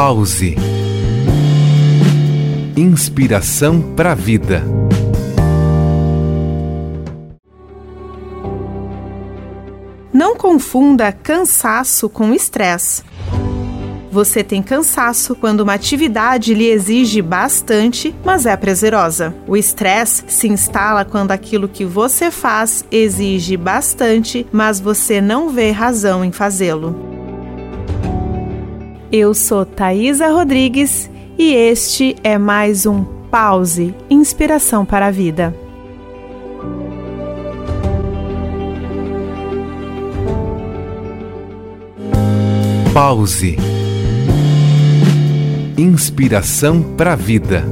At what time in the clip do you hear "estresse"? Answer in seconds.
12.32-13.02, 19.56-20.22